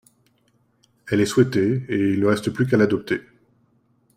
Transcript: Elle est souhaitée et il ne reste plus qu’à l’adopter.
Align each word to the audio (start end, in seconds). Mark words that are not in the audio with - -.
Elle 1.11 1.21
est 1.21 1.27
souhaitée 1.27 1.85
et 1.87 2.13
il 2.13 2.19
ne 2.21 2.25
reste 2.25 2.49
plus 2.49 2.65
qu’à 2.65 2.75
l’adopter. 2.75 3.21